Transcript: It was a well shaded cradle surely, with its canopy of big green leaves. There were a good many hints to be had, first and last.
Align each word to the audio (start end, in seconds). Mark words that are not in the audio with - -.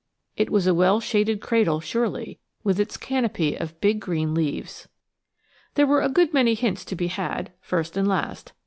It 0.35 0.49
was 0.49 0.65
a 0.65 0.73
well 0.73 0.99
shaded 0.99 1.41
cradle 1.41 1.79
surely, 1.79 2.39
with 2.63 2.79
its 2.79 2.97
canopy 2.97 3.55
of 3.55 3.79
big 3.79 3.99
green 3.99 4.33
leaves. 4.33 4.87
There 5.75 5.85
were 5.85 6.01
a 6.01 6.09
good 6.09 6.33
many 6.33 6.55
hints 6.55 6.83
to 6.85 6.95
be 6.95 7.05
had, 7.05 7.51
first 7.61 7.95
and 7.95 8.07
last. 8.07 8.53